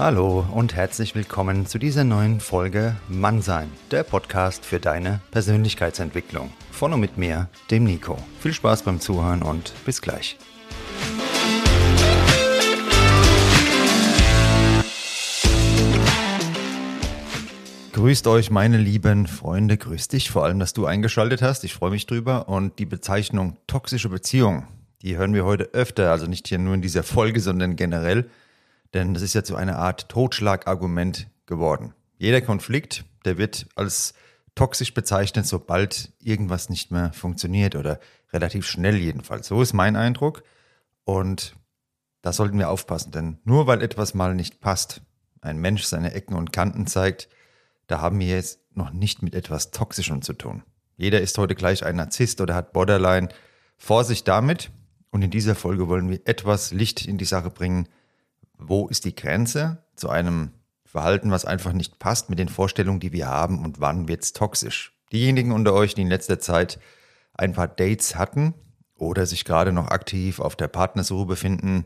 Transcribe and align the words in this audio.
Hallo 0.00 0.46
und 0.54 0.74
herzlich 0.74 1.14
willkommen 1.14 1.66
zu 1.66 1.78
dieser 1.78 2.04
neuen 2.04 2.40
Folge 2.40 2.96
Mannsein, 3.10 3.70
der 3.90 4.02
Podcast 4.02 4.64
für 4.64 4.80
deine 4.80 5.20
Persönlichkeitsentwicklung. 5.30 6.50
Von 6.70 6.94
und 6.94 7.00
mit 7.00 7.18
mir, 7.18 7.50
dem 7.70 7.84
Nico. 7.84 8.16
Viel 8.40 8.54
Spaß 8.54 8.84
beim 8.84 8.98
Zuhören 8.98 9.42
und 9.42 9.74
bis 9.84 10.00
gleich. 10.00 10.38
Grüßt 17.92 18.26
euch, 18.26 18.50
meine 18.50 18.78
lieben 18.78 19.26
Freunde, 19.26 19.76
grüß 19.76 20.08
dich, 20.08 20.30
vor 20.30 20.44
allem, 20.44 20.58
dass 20.58 20.72
du 20.72 20.86
eingeschaltet 20.86 21.42
hast. 21.42 21.62
Ich 21.64 21.74
freue 21.74 21.90
mich 21.90 22.06
drüber. 22.06 22.48
Und 22.48 22.78
die 22.78 22.86
Bezeichnung 22.86 23.58
toxische 23.66 24.08
Beziehung, 24.08 24.66
die 25.02 25.18
hören 25.18 25.34
wir 25.34 25.44
heute 25.44 25.64
öfter, 25.74 26.10
also 26.10 26.24
nicht 26.24 26.48
hier 26.48 26.58
nur 26.58 26.72
in 26.72 26.80
dieser 26.80 27.02
Folge, 27.02 27.40
sondern 27.40 27.76
generell. 27.76 28.30
Denn 28.94 29.14
das 29.14 29.22
ist 29.22 29.34
ja 29.34 29.44
zu 29.44 29.56
einer 29.56 29.78
Art 29.78 30.08
Totschlagargument 30.08 31.28
geworden. 31.46 31.94
Jeder 32.18 32.40
Konflikt, 32.40 33.04
der 33.24 33.38
wird 33.38 33.66
als 33.76 34.14
toxisch 34.54 34.94
bezeichnet, 34.94 35.46
sobald 35.46 36.12
irgendwas 36.18 36.68
nicht 36.68 36.90
mehr 36.90 37.12
funktioniert 37.12 37.76
oder 37.76 38.00
relativ 38.32 38.66
schnell 38.66 38.96
jedenfalls. 38.96 39.46
So 39.46 39.62
ist 39.62 39.72
mein 39.72 39.96
Eindruck. 39.96 40.42
Und 41.04 41.54
da 42.22 42.32
sollten 42.32 42.58
wir 42.58 42.68
aufpassen, 42.68 43.12
denn 43.12 43.38
nur 43.44 43.66
weil 43.66 43.82
etwas 43.82 44.14
mal 44.14 44.34
nicht 44.34 44.60
passt, 44.60 45.02
ein 45.40 45.58
Mensch 45.58 45.84
seine 45.84 46.12
Ecken 46.12 46.34
und 46.34 46.52
Kanten 46.52 46.86
zeigt, 46.86 47.28
da 47.86 48.00
haben 48.00 48.20
wir 48.20 48.26
jetzt 48.26 48.60
noch 48.74 48.92
nicht 48.92 49.22
mit 49.22 49.34
etwas 49.34 49.70
Toxischem 49.70 50.22
zu 50.22 50.34
tun. 50.34 50.62
Jeder 50.96 51.20
ist 51.20 51.38
heute 51.38 51.54
gleich 51.54 51.84
ein 51.84 51.96
Narzisst 51.96 52.40
oder 52.40 52.54
hat 52.54 52.72
Borderline. 52.72 53.30
Vorsicht 53.78 54.28
damit. 54.28 54.70
Und 55.10 55.22
in 55.22 55.30
dieser 55.30 55.54
Folge 55.54 55.88
wollen 55.88 56.10
wir 56.10 56.20
etwas 56.26 56.72
Licht 56.72 57.06
in 57.06 57.16
die 57.16 57.24
Sache 57.24 57.50
bringen, 57.50 57.88
wo 58.60 58.88
ist 58.88 59.04
die 59.04 59.14
Grenze 59.14 59.84
zu 59.96 60.08
einem 60.08 60.50
Verhalten, 60.84 61.30
was 61.30 61.44
einfach 61.44 61.72
nicht 61.72 61.98
passt 61.98 62.30
mit 62.30 62.38
den 62.38 62.48
Vorstellungen, 62.48 63.00
die 63.00 63.12
wir 63.12 63.28
haben 63.28 63.64
und 63.64 63.80
wann 63.80 64.08
wird 64.08 64.22
es 64.22 64.32
toxisch. 64.32 64.92
Diejenigen 65.12 65.52
unter 65.52 65.72
euch, 65.72 65.94
die 65.94 66.02
in 66.02 66.08
letzter 66.08 66.40
Zeit 66.40 66.80
ein 67.34 67.52
paar 67.52 67.68
Dates 67.68 68.16
hatten 68.16 68.54
oder 68.96 69.24
sich 69.26 69.44
gerade 69.44 69.72
noch 69.72 69.88
aktiv 69.88 70.40
auf 70.40 70.56
der 70.56 70.68
Partnersuche 70.68 71.26
befinden, 71.26 71.84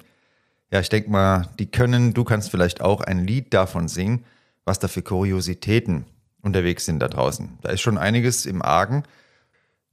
ja, 0.70 0.81
ich 0.81 0.89
denke 0.89 1.11
mal, 1.11 1.48
die 1.58 1.70
können, 1.70 2.14
du 2.14 2.25
kannst 2.25 2.50
vielleicht 2.50 2.81
auch 2.81 3.00
ein 3.00 3.25
Lied 3.25 3.55
davon 3.55 3.86
singen, 3.88 4.25
was 4.64 4.78
da 4.78 4.88
für 4.88 5.03
Kuriositäten 5.03 6.06
unterwegs 6.42 6.84
sind 6.84 6.98
da 7.00 7.09
draußen. 7.09 7.59
Da 7.62 7.70
ist 7.70 7.81
schon 7.81 7.98
einiges 7.98 8.47
im 8.47 8.62
Argen. 8.62 9.05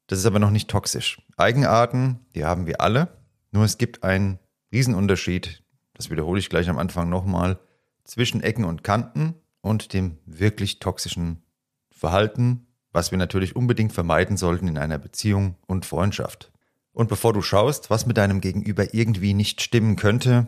Das 0.08 0.20
ist 0.20 0.26
aber 0.26 0.40
noch 0.40 0.50
nicht 0.50 0.70
toxisch. 0.70 1.22
Eigenarten, 1.38 2.20
die 2.34 2.46
haben 2.46 2.66
wir 2.66 2.82
alle. 2.82 3.10
Nur 3.52 3.66
es 3.66 3.78
gibt 3.78 4.04
einen 4.04 4.40
Riesenunterschied 4.72 5.62
das 6.02 6.10
wiederhole 6.10 6.40
ich 6.40 6.50
gleich 6.50 6.68
am 6.68 6.80
Anfang 6.80 7.10
nochmal, 7.10 7.60
zwischen 8.06 8.42
Ecken 8.42 8.66
und 8.66 8.84
Kanten 8.84 9.36
und 9.62 9.94
dem 9.94 10.18
wirklich 10.26 10.80
toxischen 10.80 11.44
Verhalten, 11.92 12.66
was 12.92 13.12
wir 13.12 13.20
natürlich 13.20 13.56
unbedingt 13.56 13.94
vermeiden 13.94 14.36
sollten 14.36 14.68
in 14.68 14.80
einer 14.80 14.98
Beziehung 14.98 15.58
und 15.68 15.86
Freundschaft. 15.86 16.52
Und 16.92 17.08
bevor 17.08 17.34
du 17.34 17.44
schaust, 17.44 17.92
was 17.92 18.08
mit 18.08 18.18
deinem 18.18 18.42
Gegenüber 18.42 18.96
irgendwie 18.96 19.36
nicht 19.36 19.62
stimmen 19.62 19.96
könnte, 19.96 20.48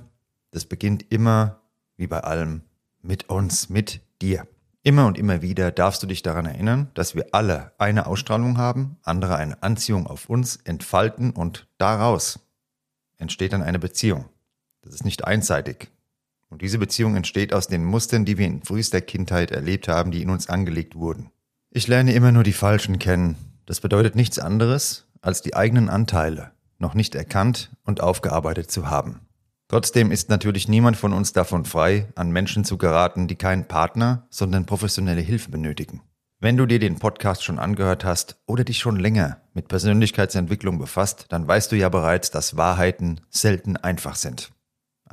das 0.50 0.66
beginnt 0.66 1.12
immer, 1.12 1.62
wie 1.98 2.08
bei 2.08 2.22
allem, 2.22 2.64
mit 3.04 3.30
uns, 3.30 3.70
mit 3.70 4.02
dir. 4.24 4.48
Immer 4.81 5.06
und 5.06 5.20
immer 5.20 5.44
wieder 5.44 5.72
darfst 5.72 6.02
du 6.02 6.08
dich 6.08 6.24
daran 6.24 6.48
erinnern, 6.48 6.90
dass 6.96 7.14
wir 7.14 7.28
alle 7.31 7.74
eine 7.78 8.08
Ausstrahlung 8.08 8.58
haben, 8.58 8.98
andere 9.04 9.36
eine 9.36 9.62
Anziehung 9.62 10.08
auf 10.08 10.30
uns 10.30 10.56
entfalten 10.56 11.30
und 11.30 11.68
daraus 11.78 12.40
entsteht 13.18 13.54
dann 13.54 13.62
eine 13.62 13.78
Beziehung. 13.78 14.33
Das 14.84 14.94
ist 14.94 15.06
nicht 15.06 15.26
einseitig. 15.26 15.89
Und 16.50 16.62
diese 16.62 16.78
Beziehung 16.78 17.16
entsteht 17.16 17.53
aus 17.53 17.68
den 17.68 17.84
Mustern, 17.84 18.25
die 18.25 18.38
wir 18.38 18.46
in 18.46 18.62
frühester 18.62 19.02
Kindheit 19.02 19.50
erlebt 19.50 19.88
haben, 19.88 20.12
die 20.12 20.22
in 20.22 20.30
uns 20.30 20.50
angelegt 20.50 20.96
wurden. 20.96 21.31
Ich 21.72 21.88
lerne 21.88 22.13
immer 22.13 22.31
nur 22.31 22.44
die 22.44 22.53
Falschen 22.53 23.00
kennen. 23.00 23.35
Das 23.66 23.81
bedeutet 23.81 24.16
nichts 24.16 24.38
anderes, 24.38 25.08
als 25.22 25.41
die 25.41 25.56
eigenen 25.56 25.90
Anteile 25.90 26.52
noch 26.78 26.94
nicht 26.94 27.16
erkannt 27.16 27.72
und 27.85 28.02
aufgearbeitet 28.02 28.69
zu 28.69 28.90
haben. 28.90 29.22
Trotzdem 29.69 30.12
ist 30.12 30.30
natürlich 30.30 30.68
niemand 30.68 30.97
von 30.97 31.13
uns 31.13 31.34
davon 31.34 31.66
frei, 31.66 32.08
an 32.13 32.29
Menschen 32.29 32.66
zu 32.66 32.78
geraten, 32.78 33.28
die 33.28 33.35
keinen 33.35 33.68
Partner, 33.68 34.28
sondern 34.29 34.68
professionelle 34.68 35.22
Hilfe 35.22 35.50
benötigen. 35.50 36.02
Wenn 36.40 36.58
du 36.58 36.66
dir 36.66 36.78
den 36.78 37.00
Podcast 37.00 37.44
schon 37.44 37.58
angehört 37.58 38.03
hast 38.03 38.35
oder 38.46 38.66
dich 38.66 38.79
schon 38.79 39.00
länger 39.00 39.41
mit 39.53 39.69
Persönlichkeitsentwicklung 39.69 40.78
befasst, 40.78 41.28
dann 41.29 41.47
weißt 41.47 41.72
du 41.72 41.78
ja 41.78 41.88
bereits, 41.88 42.31
dass 42.31 42.58
Wahrheiten 42.58 43.22
selten 43.29 43.78
einfach 43.78 44.16
sind. 44.16 44.52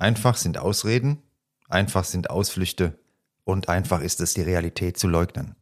Einfach 0.00 0.38
sind 0.38 0.56
Ausreden, 0.56 1.18
einfach 1.68 2.04
sind 2.04 2.30
Ausflüchte 2.30 2.98
und 3.44 3.68
einfach 3.68 4.00
ist 4.00 4.22
es, 4.22 4.32
die 4.32 4.40
Realität 4.40 4.98
zu 4.98 5.08
leugnen. 5.08 5.56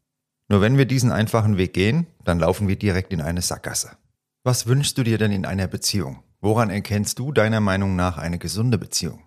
Nur 0.46 0.60
wenn 0.60 0.78
wir 0.78 0.86
diesen 0.86 1.10
einfachen 1.10 1.58
Weg 1.58 1.74
gehen, 1.74 2.06
dann 2.22 2.38
laufen 2.38 2.68
wir 2.68 2.76
direkt 2.76 3.12
in 3.12 3.20
eine 3.20 3.42
Sackgasse. 3.42 3.96
Was 4.44 4.68
wünschst 4.68 4.96
du 4.96 5.02
dir 5.02 5.18
denn 5.18 5.32
in 5.32 5.44
einer 5.44 5.66
Beziehung? 5.66 6.22
Woran 6.40 6.70
erkennst 6.70 7.18
du 7.18 7.32
deiner 7.32 7.58
Meinung 7.58 7.96
nach 7.96 8.16
eine 8.16 8.38
gesunde 8.38 8.78
Beziehung? 8.78 9.24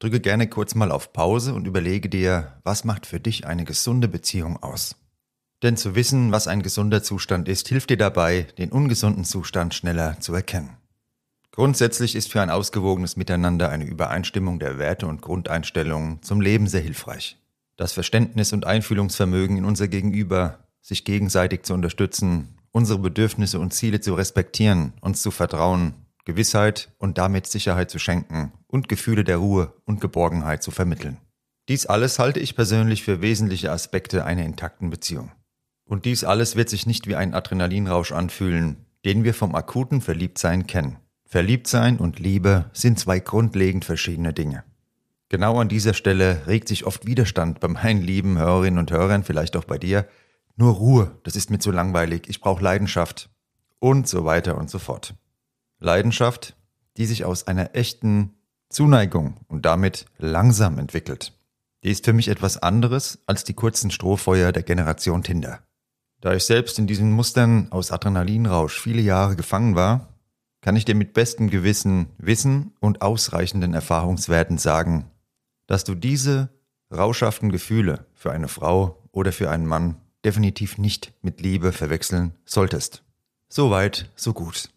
Drücke 0.00 0.18
gerne 0.18 0.48
kurz 0.48 0.74
mal 0.74 0.90
auf 0.90 1.12
Pause 1.12 1.54
und 1.54 1.68
überlege 1.68 2.08
dir, 2.08 2.60
was 2.64 2.82
macht 2.82 3.06
für 3.06 3.20
dich 3.20 3.46
eine 3.46 3.64
gesunde 3.64 4.08
Beziehung 4.08 4.60
aus? 4.60 4.96
Denn 5.62 5.76
zu 5.76 5.94
wissen, 5.94 6.32
was 6.32 6.48
ein 6.48 6.62
gesunder 6.62 7.04
Zustand 7.04 7.48
ist, 7.48 7.68
hilft 7.68 7.90
dir 7.90 7.96
dabei, 7.96 8.48
den 8.58 8.72
ungesunden 8.72 9.22
Zustand 9.22 9.72
schneller 9.72 10.18
zu 10.18 10.34
erkennen. 10.34 10.81
Grundsätzlich 11.54 12.16
ist 12.16 12.32
für 12.32 12.40
ein 12.40 12.48
ausgewogenes 12.48 13.16
Miteinander 13.16 13.68
eine 13.68 13.84
Übereinstimmung 13.84 14.58
der 14.58 14.78
Werte 14.78 15.06
und 15.06 15.20
Grundeinstellungen 15.20 16.22
zum 16.22 16.40
Leben 16.40 16.66
sehr 16.66 16.80
hilfreich. 16.80 17.36
Das 17.76 17.92
Verständnis 17.92 18.54
und 18.54 18.64
Einfühlungsvermögen 18.64 19.58
in 19.58 19.66
unser 19.66 19.86
Gegenüber, 19.86 20.60
sich 20.80 21.04
gegenseitig 21.04 21.64
zu 21.64 21.74
unterstützen, 21.74 22.58
unsere 22.70 22.98
Bedürfnisse 22.98 23.60
und 23.60 23.74
Ziele 23.74 24.00
zu 24.00 24.14
respektieren, 24.14 24.94
uns 25.02 25.20
zu 25.20 25.30
vertrauen, 25.30 25.92
Gewissheit 26.24 26.90
und 26.96 27.18
damit 27.18 27.46
Sicherheit 27.46 27.90
zu 27.90 27.98
schenken 27.98 28.52
und 28.66 28.88
Gefühle 28.88 29.22
der 29.22 29.36
Ruhe 29.36 29.74
und 29.84 30.00
Geborgenheit 30.00 30.62
zu 30.62 30.70
vermitteln. 30.70 31.18
Dies 31.68 31.84
alles 31.84 32.18
halte 32.18 32.40
ich 32.40 32.56
persönlich 32.56 33.02
für 33.02 33.20
wesentliche 33.20 33.70
Aspekte 33.70 34.24
einer 34.24 34.44
intakten 34.44 34.88
Beziehung. 34.88 35.30
Und 35.84 36.06
dies 36.06 36.24
alles 36.24 36.56
wird 36.56 36.70
sich 36.70 36.86
nicht 36.86 37.06
wie 37.08 37.16
ein 37.16 37.34
Adrenalinrausch 37.34 38.12
anfühlen, 38.12 38.86
den 39.04 39.22
wir 39.24 39.34
vom 39.34 39.54
akuten 39.54 40.00
Verliebtsein 40.00 40.66
kennen. 40.66 40.96
Verliebtsein 41.32 41.96
und 41.96 42.18
Liebe 42.18 42.66
sind 42.74 42.98
zwei 42.98 43.18
grundlegend 43.18 43.86
verschiedene 43.86 44.34
Dinge. 44.34 44.64
Genau 45.30 45.58
an 45.58 45.70
dieser 45.70 45.94
Stelle 45.94 46.46
regt 46.46 46.68
sich 46.68 46.84
oft 46.84 47.06
Widerstand 47.06 47.58
bei 47.58 47.68
meinen 47.68 48.02
lieben 48.02 48.36
Hörerinnen 48.36 48.78
und 48.78 48.90
Hörern, 48.90 49.24
vielleicht 49.24 49.56
auch 49.56 49.64
bei 49.64 49.78
dir. 49.78 50.06
Nur 50.56 50.74
Ruhe, 50.74 51.18
das 51.22 51.34
ist 51.34 51.48
mir 51.48 51.58
zu 51.58 51.70
langweilig, 51.70 52.24
ich 52.28 52.42
brauche 52.42 52.62
Leidenschaft. 52.62 53.30
Und 53.78 54.06
so 54.06 54.26
weiter 54.26 54.58
und 54.58 54.68
so 54.68 54.78
fort. 54.78 55.14
Leidenschaft, 55.78 56.54
die 56.98 57.06
sich 57.06 57.24
aus 57.24 57.46
einer 57.46 57.74
echten 57.74 58.34
Zuneigung 58.68 59.38
und 59.48 59.64
damit 59.64 60.04
langsam 60.18 60.78
entwickelt. 60.78 61.32
Die 61.82 61.90
ist 61.90 62.04
für 62.04 62.12
mich 62.12 62.28
etwas 62.28 62.58
anderes 62.58 63.20
als 63.24 63.42
die 63.42 63.54
kurzen 63.54 63.90
Strohfeuer 63.90 64.52
der 64.52 64.64
Generation 64.64 65.22
Tinder. 65.22 65.60
Da 66.20 66.34
ich 66.34 66.44
selbst 66.44 66.78
in 66.78 66.86
diesen 66.86 67.10
Mustern 67.10 67.72
aus 67.72 67.90
Adrenalinrausch 67.90 68.78
viele 68.78 69.00
Jahre 69.00 69.34
gefangen 69.34 69.74
war, 69.76 70.11
kann 70.62 70.76
ich 70.76 70.86
dir 70.86 70.94
mit 70.94 71.12
bestem 71.12 71.50
Gewissen, 71.50 72.06
Wissen 72.16 72.72
und 72.80 73.02
ausreichenden 73.02 73.74
Erfahrungswerten 73.74 74.56
sagen, 74.56 75.10
dass 75.66 75.84
du 75.84 75.94
diese 75.94 76.48
rauschhaften 76.90 77.50
Gefühle 77.50 78.06
für 78.14 78.32
eine 78.32 78.48
Frau 78.48 79.02
oder 79.10 79.32
für 79.32 79.50
einen 79.50 79.66
Mann 79.66 79.96
definitiv 80.24 80.78
nicht 80.78 81.12
mit 81.20 81.40
Liebe 81.40 81.72
verwechseln 81.72 82.32
solltest. 82.44 83.02
So 83.48 83.70
weit, 83.70 84.10
so 84.14 84.32
gut. 84.32 84.70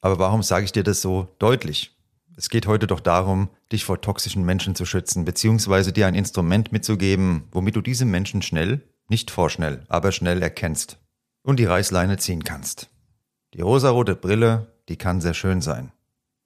Aber 0.00 0.18
warum 0.18 0.42
sage 0.42 0.64
ich 0.64 0.72
dir 0.72 0.84
das 0.84 1.02
so 1.02 1.28
deutlich? 1.38 1.96
Es 2.36 2.48
geht 2.48 2.66
heute 2.66 2.86
doch 2.86 3.00
darum, 3.00 3.50
dich 3.72 3.84
vor 3.84 4.00
toxischen 4.00 4.44
Menschen 4.44 4.74
zu 4.74 4.86
schützen, 4.86 5.24
beziehungsweise 5.24 5.92
dir 5.92 6.06
ein 6.06 6.14
Instrument 6.14 6.72
mitzugeben, 6.72 7.44
womit 7.50 7.76
du 7.76 7.82
diese 7.82 8.04
Menschen 8.04 8.40
schnell, 8.40 8.82
nicht 9.08 9.30
vorschnell, 9.30 9.84
aber 9.88 10.12
schnell 10.12 10.42
erkennst 10.42 10.98
und 11.42 11.58
die 11.58 11.64
Reißleine 11.64 12.16
ziehen 12.18 12.44
kannst. 12.44 12.88
Die 13.54 13.60
rosarote 13.60 14.14
Brille 14.14 14.71
die 14.88 14.96
kann 14.96 15.20
sehr 15.20 15.34
schön 15.34 15.60
sein. 15.60 15.92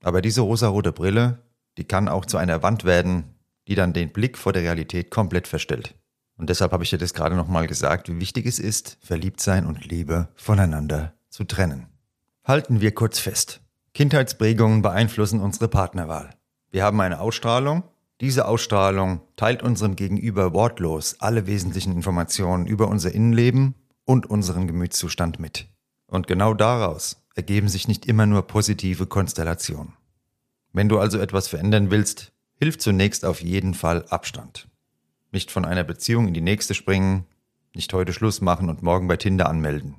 Aber 0.03 0.23
diese 0.23 0.43
rosarote 0.43 0.93
Brille, 0.93 1.43
die 1.79 1.85
kann 1.85 2.09
auch 2.09 2.25
zu 2.25 2.37
einer 2.37 2.63
Wand 2.63 2.85
werden, 2.85 3.35
die 3.69 3.75
dann 3.75 3.93
den 3.93 4.13
Blick 4.13 4.39
vor 4.39 4.53
der 4.53 4.63
Realität 4.63 5.11
komplett 5.11 5.49
verstellt. 5.49 5.95
Und 6.37 6.51
deshalb 6.51 6.73
habe 6.73 6.85
ich 6.85 6.91
dir 6.91 6.99
das 6.99 7.15
gerade 7.15 7.35
nochmal 7.35 7.67
gesagt, 7.67 8.09
wie 8.09 8.21
wichtig 8.21 8.47
es 8.47 8.59
ist, 8.59 8.99
Verliebtsein 9.01 9.67
und 9.67 9.87
Liebe 9.87 10.29
voneinander 10.35 11.15
zu 11.31 11.45
trennen. 11.45 11.87
Halten 12.45 12.81
wir 12.81 12.95
kurz 12.95 13.19
fest. 13.19 13.61
Kindheitsprägungen 13.95 14.83
beeinflussen 14.83 15.41
unsere 15.41 15.69
Partnerwahl. 15.69 16.31
Wir 16.71 16.85
haben 16.85 17.01
eine 17.01 17.21
Ausstrahlung. 17.21 17.85
Diese 18.21 18.47
Ausstrahlung 18.47 19.21
teilt 19.37 19.63
unserem 19.63 19.97
Gegenüber 19.97 20.53
wortlos 20.53 21.17
alle 21.19 21.47
wesentlichen 21.47 21.93
Informationen 21.93 22.67
über 22.67 22.89
unser 22.89 23.13
Innenleben 23.13 23.75
und 24.05 24.27
unseren 24.27 24.67
Gemütszustand 24.67 25.41
mit. 25.41 25.69
Und 26.07 26.27
genau 26.27 26.55
daraus 26.55 27.26
ergeben 27.37 27.69
sich 27.69 27.87
nicht 27.87 28.07
immer 28.07 28.27
nur 28.27 28.47
positive 28.47 29.07
Konstellationen. 29.07 29.93
Wenn 30.73 30.89
du 30.89 30.99
also 30.99 31.19
etwas 31.19 31.47
verändern 31.47 31.91
willst, 31.91 32.33
hilft 32.57 32.83
zunächst 32.83 33.25
auf 33.25 33.41
jeden 33.41 33.75
Fall 33.75 34.05
Abstand. 34.09 34.69
nicht 35.33 35.51
von 35.51 35.67
einer 35.67 35.85
Beziehung 35.85 36.29
in 36.29 36.35
die 36.35 36.41
nächste 36.41 36.73
springen, 36.73 37.27
nicht 37.75 37.93
heute 37.93 38.15
Schluss 38.15 38.41
machen 38.41 38.71
und 38.71 38.83
morgen 38.83 39.07
bei 39.07 39.19
Tinder 39.19 39.51
anmelden. 39.51 39.97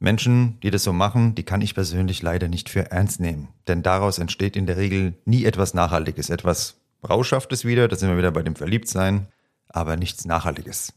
Menschen, 0.00 0.58
die 0.60 0.72
das 0.72 0.82
so 0.82 0.92
machen, 0.92 1.36
die 1.36 1.44
kann 1.44 1.60
ich 1.60 1.74
persönlich 1.74 2.20
leider 2.20 2.48
nicht 2.48 2.68
für 2.68 2.90
ernst 2.90 3.20
nehmen. 3.20 3.48
Denn 3.68 3.84
daraus 3.84 4.18
entsteht 4.18 4.56
in 4.56 4.66
der 4.66 4.76
Regel 4.76 5.14
nie 5.24 5.44
etwas 5.44 5.74
Nachhaltiges, 5.74 6.30
etwas 6.30 6.80
Rauschhaftes 7.08 7.64
wieder, 7.64 7.86
da 7.86 7.94
sind 7.94 8.10
wir 8.10 8.18
wieder 8.18 8.32
bei 8.32 8.42
dem 8.42 8.56
Verliebtsein, 8.56 9.28
aber 9.68 9.96
nichts 9.96 10.24
Nachhaltiges. 10.24 10.92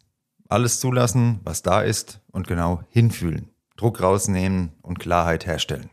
Alles 0.49 0.79
zulassen, 0.79 1.39
was 1.43 1.61
da 1.61 1.81
ist 1.81 2.19
und 2.31 2.47
genau 2.47 2.83
hinfühlen. 2.89 3.49
Druck 3.75 4.01
rausnehmen 4.01 4.73
und 4.81 4.99
Klarheit 4.99 5.45
herstellen. 5.45 5.89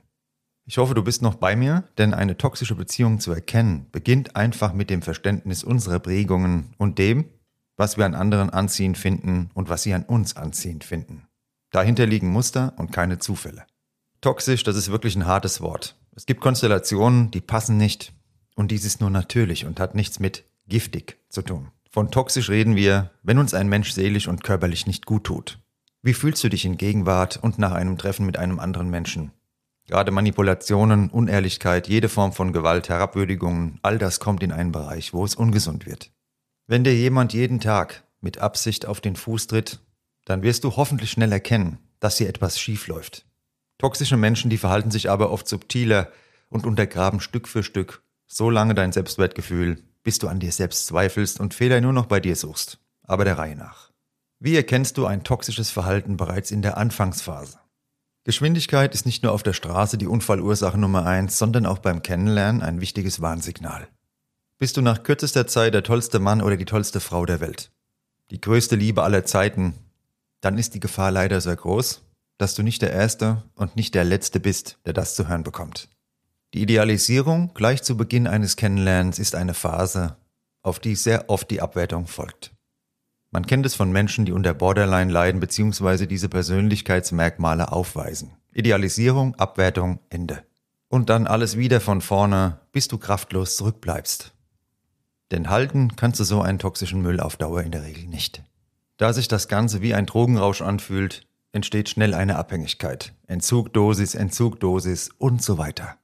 Ich 0.65 0.79
hoffe, 0.79 0.95
du 0.95 1.03
bist 1.03 1.23
noch 1.23 1.35
bei 1.35 1.57
mir, 1.57 1.85
denn 1.99 2.15
eine 2.15 2.39
toxische 2.39 2.77
Beziehung 2.77 3.19
zu 3.19 3.33
erkennen 3.33 3.87
beginnt 3.91 4.37
einfach 4.37 4.73
mit 4.73 4.91
dem 4.91 5.03
Verständnis 5.03 5.65
unserer 5.65 5.99
Prägungen 5.99 6.75
und 6.79 6.99
dem, 6.99 7.25
was 7.77 7.97
wir 7.97 8.07
an 8.07 8.15
anderen 8.15 8.51
anziehend 8.51 8.97
finden 8.97 9.51
und 9.55 9.69
was 9.69 9.83
sie 9.83 9.93
an 9.93 10.05
uns 10.05 10.37
anziehend 10.37 10.85
finden. 10.85 11.27
Dahinter 11.71 12.07
liegen 12.07 12.29
Muster 12.29 12.75
und 12.77 12.93
keine 12.93 13.19
Zufälle. 13.19 13.65
Toxisch, 14.21 14.63
das 14.63 14.77
ist 14.77 14.93
wirklich 14.93 15.17
ein 15.17 15.27
hartes 15.27 15.61
Wort. 15.61 15.97
Es 16.15 16.27
gibt 16.27 16.41
Konstellationen, 16.41 17.31
die 17.31 17.41
passen 17.41 17.77
nicht. 17.77 18.13
Und 18.55 18.71
dies 18.71 18.85
ist 18.85 19.01
nur 19.01 19.11
natürlich 19.11 19.65
und 19.65 19.81
hat 19.81 19.95
nichts 19.95 20.21
mit 20.21 20.45
giftig 20.69 21.19
zu 21.29 21.43
tun. 21.43 21.71
Von 21.91 22.11
toxisch 22.11 22.51
reden 22.51 22.77
wir, 22.77 23.11
wenn 23.23 23.39
uns 23.39 23.55
ein 23.55 23.69
Mensch 23.69 23.93
seelisch 23.93 24.29
und 24.29 24.45
körperlich 24.45 24.87
nicht 24.87 25.07
gut 25.07 25.25
tut. 25.25 25.62
Wie 26.03 26.15
fühlst 26.15 26.43
du 26.45 26.49
dich 26.49 26.65
in 26.65 26.77
Gegenwart 26.77 27.39
und 27.43 27.59
nach 27.59 27.73
einem 27.73 27.97
Treffen 27.97 28.27
mit 28.27 28.37
einem 28.37 28.59
anderen 28.59 28.91
Menschen? 28.91 29.33
Gerade 29.87 30.11
Manipulationen, 30.11 31.11
Unehrlichkeit, 31.11 31.89
jede 31.89 32.09
Form 32.09 32.33
von 32.33 32.53
Gewalt, 32.53 32.89
Herabwürdigungen, 32.89 33.79
all 33.83 33.99
das 33.99 34.21
kommt 34.21 34.43
in 34.43 34.53
einen 34.53 34.73
Bereich, 34.73 35.13
wo 35.13 35.25
es 35.25 35.35
ungesund 35.35 35.87
wird. 35.87 36.13
Wenn 36.67 36.85
dir 36.85 36.95
jemand 36.95 37.33
jeden 37.33 37.61
Tag 37.61 38.05
mit 38.21 38.39
Absicht 38.39 38.87
auf 38.87 39.01
den 39.01 39.17
Fuß 39.17 39.47
tritt 39.49 39.81
dann 40.25 40.43
wirst 40.43 40.65
du 40.65 40.77
hoffentlich 40.77 41.11
schnell 41.11 41.33
erkennen, 41.33 41.79
dass 42.01 42.19
hier 42.19 42.29
etwas 42.29 42.61
schief 42.61 42.87
läuft. 42.87 43.27
Toxische 43.79 44.17
Menschen, 44.17 44.51
die 44.51 44.59
verhalten 44.59 44.91
sich 44.91 45.11
aber 45.11 45.31
oft 45.31 45.49
subtiler 45.49 46.11
und 46.49 46.67
untergraben 46.67 47.21
Stück 47.21 47.49
für 47.49 47.63
Stück 47.63 48.03
so 48.27 48.49
lange 48.49 48.75
dein 48.75 48.93
Selbstwertgefühl, 48.93 49.83
bis 50.03 50.19
du 50.19 50.29
an 50.29 50.41
dir 50.41 50.53
selbst 50.53 50.87
zweifelst 50.87 51.41
und 51.41 51.55
Fehler 51.55 51.81
nur 51.81 51.93
noch 51.93 52.07
bei 52.07 52.21
dir 52.21 52.37
suchst, 52.37 52.79
aber 53.03 53.25
der 53.25 53.39
Reihe 53.39 53.57
nach. 53.57 53.92
Wie 54.45 54.57
erkennst 54.57 54.99
du 54.99 55.07
ein 55.07 55.23
toxisches 55.23 55.71
Verhalten 55.71 56.17
bereits 56.17 56.51
in 56.51 56.63
der 56.63 56.77
Anfangsphase? 56.77 57.61
Geschwindigkeit 58.25 58.93
ist 58.93 59.07
nicht 59.07 59.23
nur 59.23 59.31
auf 59.31 59.45
der 59.45 59.53
Straße 59.53 59.99
die 59.99 60.09
Unfallursache 60.09 60.77
Nummer 60.77 61.07
eins, 61.07 61.39
sondern 61.39 61.65
auch 61.65 61.79
beim 61.79 62.03
Kennenlernen 62.03 62.61
ein 62.61 62.81
wichtiges 62.81 63.21
Warnsignal. 63.23 63.87
Bist 64.59 64.77
du 64.77 64.83
nach 64.83 65.05
kürzester 65.05 65.47
Zeit 65.47 65.75
der 65.75 65.85
tollste 65.85 66.19
Mann 66.19 66.43
oder 66.43 66.57
die 66.57 66.65
tollste 66.65 66.99
Frau 66.99 67.25
der 67.25 67.39
Welt? 67.39 67.71
Die 68.33 68.41
größte 68.41 68.75
Liebe 68.75 69.05
aller 69.05 69.25
Zeiten, 69.25 69.75
dann 70.41 70.59
ist 70.59 70.75
die 70.75 70.81
Gefahr 70.81 71.13
leider 71.13 71.41
sehr 71.41 71.55
groß, 71.55 72.03
dass 72.37 72.57
du 72.57 72.65
nicht 72.65 72.83
der 72.83 72.93
Erste 72.93 73.45
und 73.55 73.77
nicht 73.77 73.95
der 73.95 74.03
Letzte 74.03 74.41
bist, 74.41 74.81
der 74.87 74.93
das 74.93 75.15
zu 75.15 75.29
hören 75.29 75.45
bekommt. 75.45 75.89
Die 76.53 76.63
Idealisierung 76.63 77.55
gleich 77.55 77.85
zu 77.85 77.97
Beginn 77.97 78.27
eines 78.27 78.57
Kennenlernens 78.57 79.21
ist 79.21 79.37
eine 79.37 79.55
Phase, 79.55 80.17
auf 80.63 80.81
die 80.81 80.97
sehr 80.97 81.31
oft 81.31 81.49
die 81.49 81.61
Abwertung 81.61 82.09
folgt. 82.09 82.51
Man 83.33 83.47
kennt 83.47 83.65
es 83.65 83.75
von 83.75 83.91
Menschen, 83.91 84.27
die 84.27 84.33
unter 84.33 84.53
Borderline 84.53 85.11
leiden 85.11 85.41
bzw. 85.41 86.07
diese 86.07 86.29
Persönlichkeitsmerkmale 86.29 87.73
aufweisen. 87.73 88.37
Idealisierung, 88.53 89.35
Abwertung, 89.37 90.01
Ende. 90.11 90.45
Und 90.89 91.09
dann 91.09 91.27
alles 91.27 91.57
wieder 91.57 91.81
von 91.81 92.03
vorne, 92.03 92.61
bis 92.73 92.89
du 92.89 92.99
kraftlos 92.99 93.57
zurückbleibst. 93.57 94.35
Denn 95.31 95.49
halten 95.49 95.97
kannst 95.97 96.21
du 96.21 96.25
so 96.25 96.43
einen 96.43 96.59
toxischen 96.59 97.01
Müll 97.01 97.21
auf 97.21 97.39
Dauer 97.39 97.63
in 97.63 97.73
der 97.73 97.85
Regel 97.85 98.07
nicht. 98.07 98.43
Da 98.99 99.15
sich 99.15 99.29
das 99.29 99.49
Ganze 99.49 99.81
wie 99.81 99.95
ein 99.95 100.05
Drogenrausch 100.05 100.61
anfühlt, 100.61 101.27
entsteht 101.53 101.89
schnell 101.89 102.13
eine 102.13 102.37
Abhängigkeit. 102.37 103.15
Entzug, 103.27 103.73
Dosis, 103.73 104.15
Entzug, 104.15 104.61
Dosis 104.61 105.09
und 105.17 105.43
so 105.43 105.57
weiter. 105.57 105.97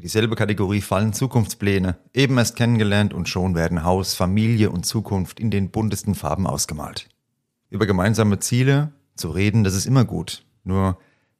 In 0.00 0.04
dieselbe 0.04 0.34
Kategorie 0.34 0.80
fallen 0.80 1.12
Zukunftspläne, 1.12 1.98
eben 2.14 2.38
erst 2.38 2.56
kennengelernt 2.56 3.12
und 3.12 3.28
schon 3.28 3.54
werden 3.54 3.84
Haus, 3.84 4.14
Familie 4.14 4.70
und 4.70 4.86
Zukunft 4.86 5.38
in 5.38 5.50
den 5.50 5.70
buntesten 5.70 6.14
Farben 6.14 6.46
ausgemalt. 6.46 7.10
Über 7.68 7.84
gemeinsame 7.84 8.38
Ziele 8.38 8.94
zu 9.14 9.28
reden, 9.28 9.62
das 9.62 9.74
ist 9.74 9.84
immer 9.84 10.06
gut. 10.06 10.42
Nur 10.64 10.96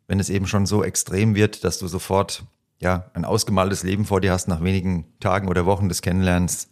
wenn 0.09 0.21
es 0.21 0.29
eben 0.29 0.47
schon 0.47 0.67
so 0.67 0.85
extrem 0.85 1.35
wird, 1.35 1.65
dass 1.65 1.79
du 1.79 1.89
sofort 1.89 2.45
ja 2.83 3.11
ein 3.15 3.25
ausgemaltes 3.25 3.83
Leben 3.83 4.05
vor 4.05 4.21
dir 4.21 4.33
hast 4.33 4.47
nach 4.47 4.63
wenigen 4.63 5.07
Tagen 5.21 5.49
oder 5.49 5.65
Wochen 5.65 5.89
des 5.89 6.03
Kennenlernens, 6.03 6.69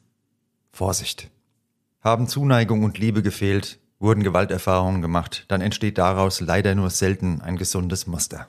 Vorsicht. 0.71 1.31
Haben 2.03 2.29
Zuneigung 2.29 2.85
und 2.85 2.99
Liebe 2.99 3.23
gefehlt, 3.23 3.79
wurden 3.99 4.23
Gewalterfahrungen 4.23 5.01
gemacht, 5.01 5.47
dann 5.49 5.63
entsteht 5.63 5.97
daraus 5.97 6.43
leider 6.43 6.75
nur 6.75 6.91
selten 6.91 7.41
ein 7.41 7.57
gesundes 7.57 8.07
Muster. 8.07 8.47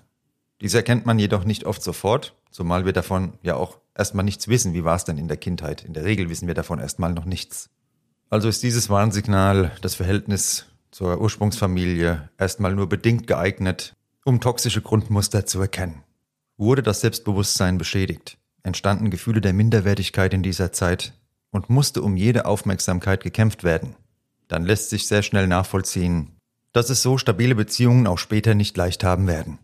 Dies 0.59 0.73
erkennt 0.73 1.05
man 1.05 1.19
jedoch 1.19 1.45
nicht 1.45 1.63
oft 1.63 1.81
sofort, 1.81 2.35
zumal 2.49 2.85
wir 2.85 2.93
davon 2.93 3.33
ja 3.41 3.55
auch 3.55 3.79
erstmal 3.95 4.25
nichts 4.25 4.47
wissen. 4.47 4.73
Wie 4.73 4.83
war 4.83 4.95
es 4.95 5.05
denn 5.05 5.17
in 5.17 5.27
der 5.27 5.37
Kindheit? 5.37 5.83
In 5.83 5.93
der 5.93 6.05
Regel 6.05 6.29
wissen 6.29 6.47
wir 6.47 6.55
davon 6.55 6.79
erstmal 6.79 7.13
noch 7.13 7.25
nichts. 7.25 7.69
Also 8.29 8.47
ist 8.47 8.63
dieses 8.63 8.89
Warnsignal, 8.89 9.71
das 9.81 9.95
Verhältnis 9.95 10.65
zur 10.91 11.19
Ursprungsfamilie, 11.19 12.29
erstmal 12.37 12.75
nur 12.75 12.87
bedingt 12.87 13.27
geeignet, 13.27 13.93
um 14.25 14.39
toxische 14.39 14.81
Grundmuster 14.81 15.45
zu 15.45 15.59
erkennen. 15.61 16.03
Wurde 16.57 16.83
das 16.83 17.01
Selbstbewusstsein 17.01 17.77
beschädigt, 17.77 18.37
entstanden 18.63 19.09
Gefühle 19.09 19.41
der 19.41 19.53
Minderwertigkeit 19.53 20.33
in 20.33 20.43
dieser 20.43 20.71
Zeit 20.71 21.13
und 21.51 21.69
musste 21.69 22.01
um 22.01 22.17
jede 22.17 22.45
Aufmerksamkeit 22.45 23.23
gekämpft 23.23 23.63
werden, 23.63 23.95
dann 24.47 24.65
lässt 24.65 24.89
sich 24.89 25.07
sehr 25.07 25.23
schnell 25.23 25.47
nachvollziehen, 25.47 26.35
dass 26.73 26.89
es 26.89 27.01
so 27.01 27.17
stabile 27.17 27.55
Beziehungen 27.55 28.07
auch 28.07 28.17
später 28.17 28.55
nicht 28.55 28.75
leicht 28.77 29.03
haben 29.03 29.27
werden. 29.27 29.59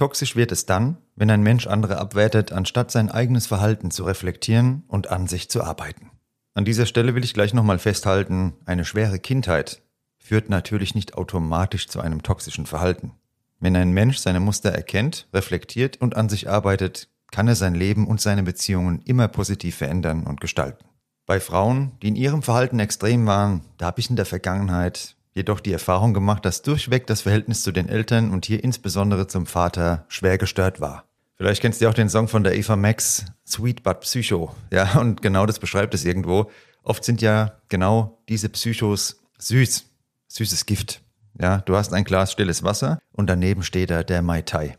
Toxisch 0.00 0.34
wird 0.34 0.50
es 0.50 0.64
dann, 0.64 0.96
wenn 1.14 1.30
ein 1.30 1.42
Mensch 1.42 1.66
andere 1.66 1.98
abwertet, 1.98 2.52
anstatt 2.52 2.90
sein 2.90 3.10
eigenes 3.10 3.46
Verhalten 3.46 3.90
zu 3.90 4.04
reflektieren 4.04 4.82
und 4.88 5.10
an 5.10 5.26
sich 5.26 5.50
zu 5.50 5.62
arbeiten. 5.62 6.10
An 6.54 6.64
dieser 6.64 6.86
Stelle 6.86 7.14
will 7.14 7.22
ich 7.22 7.34
gleich 7.34 7.52
nochmal 7.52 7.78
festhalten, 7.78 8.54
eine 8.64 8.86
schwere 8.86 9.18
Kindheit 9.18 9.82
führt 10.16 10.48
natürlich 10.48 10.94
nicht 10.94 11.18
automatisch 11.18 11.86
zu 11.86 12.00
einem 12.00 12.22
toxischen 12.22 12.64
Verhalten. 12.64 13.12
Wenn 13.58 13.76
ein 13.76 13.90
Mensch 13.90 14.16
seine 14.16 14.40
Muster 14.40 14.70
erkennt, 14.70 15.28
reflektiert 15.34 15.98
und 16.00 16.16
an 16.16 16.30
sich 16.30 16.48
arbeitet, 16.48 17.10
kann 17.30 17.46
er 17.46 17.54
sein 17.54 17.74
Leben 17.74 18.06
und 18.08 18.22
seine 18.22 18.42
Beziehungen 18.42 19.02
immer 19.02 19.28
positiv 19.28 19.76
verändern 19.76 20.26
und 20.26 20.40
gestalten. 20.40 20.86
Bei 21.26 21.40
Frauen, 21.40 21.92
die 22.00 22.08
in 22.08 22.16
ihrem 22.16 22.42
Verhalten 22.42 22.80
extrem 22.80 23.26
waren, 23.26 23.66
da 23.76 23.84
habe 23.84 24.00
ich 24.00 24.08
in 24.08 24.16
der 24.16 24.24
Vergangenheit 24.24 25.16
jedoch 25.32 25.60
die 25.60 25.72
Erfahrung 25.72 26.14
gemacht, 26.14 26.44
dass 26.44 26.62
durchweg 26.62 27.06
das 27.06 27.22
Verhältnis 27.22 27.62
zu 27.62 27.72
den 27.72 27.88
Eltern 27.88 28.30
und 28.30 28.46
hier 28.46 28.62
insbesondere 28.62 29.26
zum 29.26 29.46
Vater 29.46 30.04
schwer 30.08 30.38
gestört 30.38 30.80
war. 30.80 31.04
Vielleicht 31.36 31.62
kennst 31.62 31.80
du 31.80 31.88
auch 31.88 31.94
den 31.94 32.10
Song 32.10 32.28
von 32.28 32.44
der 32.44 32.54
Eva 32.54 32.76
Max, 32.76 33.24
Sweet 33.46 33.82
But 33.82 34.00
Psycho. 34.00 34.54
Ja, 34.70 34.98
und 34.98 35.22
genau 35.22 35.46
das 35.46 35.58
beschreibt 35.58 35.94
es 35.94 36.04
irgendwo. 36.04 36.50
Oft 36.82 37.04
sind 37.04 37.22
ja 37.22 37.52
genau 37.68 38.22
diese 38.28 38.48
Psychos 38.48 39.20
süß, 39.38 39.86
süßes 40.28 40.66
Gift. 40.66 41.00
Ja, 41.40 41.58
du 41.58 41.76
hast 41.76 41.94
ein 41.94 42.04
Glas 42.04 42.32
stilles 42.32 42.62
Wasser 42.62 42.98
und 43.12 43.28
daneben 43.28 43.62
steht 43.62 43.90
da 43.90 44.02
der 44.02 44.20
Mai 44.20 44.42
Tai. 44.42 44.76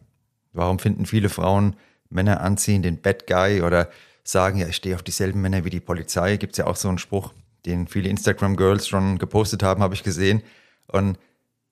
Warum 0.53 0.79
finden 0.79 1.05
viele 1.05 1.29
Frauen 1.29 1.75
Männer 2.09 2.41
anziehen, 2.41 2.83
den 2.83 3.01
Bad 3.01 3.25
Guy 3.25 3.61
oder 3.61 3.89
sagen, 4.23 4.59
ja, 4.59 4.67
ich 4.67 4.75
stehe 4.75 4.95
auf 4.95 5.03
dieselben 5.03 5.41
Männer 5.41 5.65
wie 5.65 5.69
die 5.69 5.79
Polizei. 5.79 6.37
Gibt 6.37 6.53
es 6.53 6.57
ja 6.57 6.67
auch 6.67 6.75
so 6.75 6.89
einen 6.89 6.97
Spruch, 6.97 7.33
den 7.65 7.87
viele 7.87 8.09
Instagram-Girls 8.09 8.87
schon 8.87 9.17
gepostet 9.17 9.63
haben, 9.63 9.81
habe 9.81 9.93
ich 9.93 10.03
gesehen. 10.03 10.41
Und 10.87 11.17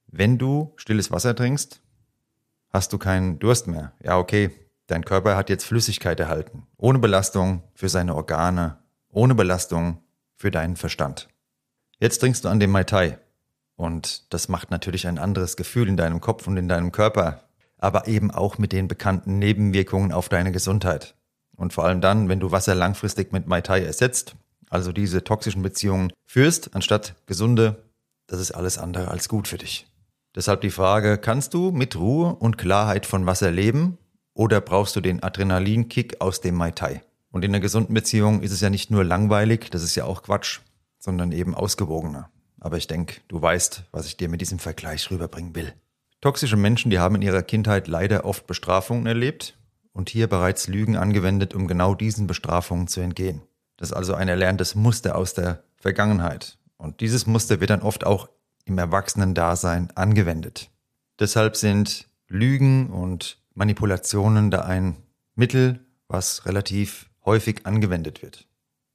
wenn 0.08 0.38
du 0.38 0.74
stilles 0.76 1.12
Wasser 1.12 1.36
trinkst, 1.36 1.82
hast 2.70 2.94
du 2.94 2.98
keinen 2.98 3.40
Durst 3.40 3.68
mehr. 3.68 3.94
Ja, 4.04 4.18
okay, 4.18 4.52
dein 4.88 5.06
Körper 5.06 5.36
hat 5.36 5.50
jetzt 5.50 5.66
Flüssigkeit 5.66 6.20
erhalten. 6.20 6.68
Ohne 6.78 7.00
Belastung 7.00 7.64
für 7.74 7.90
seine 7.90 8.16
Organe, 8.16 8.78
ohne 9.10 9.36
Belastung 9.36 10.04
für 10.36 10.52
deinen 10.52 10.76
Verstand. 10.76 11.28
Jetzt 12.00 12.20
trinkst 12.20 12.46
du 12.46 12.50
an 12.50 12.60
dem 12.60 12.72
Mai 12.72 12.84
Tai. 12.84 13.18
Und 13.76 14.34
das 14.34 14.50
macht 14.50 14.72
natürlich 14.72 15.08
ein 15.08 15.18
anderes 15.18 15.56
Gefühl 15.56 15.88
in 15.88 15.98
deinem 15.98 16.22
Kopf 16.22 16.48
und 16.48 16.58
in 16.58 16.68
deinem 16.68 16.92
Körper, 16.92 17.44
aber 17.78 18.08
eben 18.08 18.30
auch 18.30 18.58
mit 18.58 18.74
den 18.74 18.88
bekannten 18.88 19.40
Nebenwirkungen 19.40 20.12
auf 20.12 20.28
deine 20.28 20.52
Gesundheit. 20.52 21.16
Und 21.56 21.74
vor 21.74 21.86
allem 21.86 22.02
dann, 22.02 22.30
wenn 22.30 22.40
du 22.40 22.52
Wasser 22.52 22.76
langfristig 22.76 23.32
mit 23.32 23.48
Mai 23.48 23.62
Tai 23.62 23.82
ersetzt, 23.82 24.36
also 24.70 24.92
diese 24.92 25.24
toxischen 25.24 25.62
Beziehungen 25.62 26.14
führst, 26.26 26.76
anstatt 26.76 27.16
gesunde, 27.26 27.84
das 28.28 28.40
ist 28.40 28.52
alles 28.52 28.78
andere 28.78 29.10
als 29.10 29.28
gut 29.28 29.48
für 29.48 29.58
dich. 29.58 29.88
Deshalb 30.36 30.62
die 30.62 30.70
Frage, 30.70 31.18
kannst 31.18 31.54
du 31.54 31.72
mit 31.72 31.96
Ruhe 31.96 32.36
und 32.36 32.58
Klarheit 32.58 33.06
von 33.06 33.26
Wasser 33.26 33.52
leben 33.52 33.98
oder 34.34 34.62
brauchst 34.62 34.96
du 34.96 35.02
den 35.02 35.24
Adrenalinkick 35.24 36.22
aus 36.22 36.40
dem 36.40 36.56
Mai 36.56 36.72
Tai? 36.72 37.02
Und 37.32 37.44
in 37.44 37.52
einer 37.52 37.60
gesunden 37.60 37.94
Beziehung 37.94 38.42
ist 38.42 38.52
es 38.52 38.62
ja 38.62 38.70
nicht 38.70 38.92
nur 38.92 39.04
langweilig, 39.04 39.70
das 39.72 39.84
ist 39.84 39.96
ja 39.96 40.06
auch 40.06 40.24
Quatsch, 40.24 40.60
sondern 41.00 41.32
eben 41.32 41.56
ausgewogener. 41.56 42.30
Aber 42.60 42.78
ich 42.78 42.88
denke, 42.88 43.22
du 43.28 43.42
weißt, 43.42 43.84
was 43.92 44.06
ich 44.06 44.18
dir 44.18 44.30
mit 44.30 44.42
diesem 44.42 44.60
Vergleich 44.60 45.10
rüberbringen 45.12 45.56
will. 45.56 45.74
Toxische 46.22 46.58
Menschen, 46.58 46.92
die 46.92 47.00
haben 47.00 47.16
in 47.16 47.22
ihrer 47.22 47.44
Kindheit 47.44 47.88
leider 47.88 48.26
oft 48.26 48.46
Bestrafungen 48.46 49.06
erlebt 49.06 49.58
und 49.94 50.10
hier 50.10 50.28
bereits 50.28 50.68
Lügen 50.68 50.98
angewendet, 50.98 51.56
um 51.56 51.68
genau 51.68 51.96
diesen 51.96 52.28
Bestrafungen 52.28 52.88
zu 52.88 53.00
entgehen. 53.00 53.42
Das 53.80 53.92
ist 53.92 53.96
also 53.96 54.14
ein 54.14 54.28
erlerntes 54.28 54.76
Muster 54.76 55.16
aus 55.16 55.34
der 55.34 55.64
Vergangenheit. 55.78 56.58
Und 56.76 57.00
dieses 57.00 57.26
Muster 57.28 57.62
wird 57.62 57.70
dann 57.70 57.82
oft 57.82 58.06
auch 58.06 58.28
im 58.66 58.78
Erwachsenen-Dasein 58.78 59.92
angewendet. 59.96 60.70
Deshalb 61.18 61.56
sind 61.56 62.10
Lügen 62.28 62.90
und 62.90 63.42
Manipulationen 63.54 64.52
da 64.52 64.62
ein 64.64 64.98
Mittel, 65.34 65.80
was 66.10 66.46
relativ 66.46 67.10
häufig 67.24 67.66
angewendet 67.66 68.22
wird. 68.22 68.48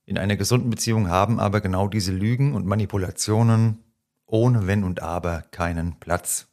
In 0.04 0.18
einer 0.18 0.36
gesunden 0.36 0.68
Beziehung 0.68 1.08
haben 1.08 1.40
aber 1.40 1.62
genau 1.62 1.88
diese 1.88 2.12
Lügen 2.12 2.54
und 2.54 2.66
Manipulationen 2.66 3.82
ohne 4.26 4.66
Wenn 4.66 4.84
und 4.84 5.00
Aber 5.00 5.44
keinen 5.50 5.98
Platz. 5.98 6.48